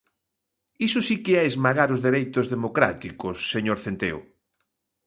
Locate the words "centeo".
3.85-4.19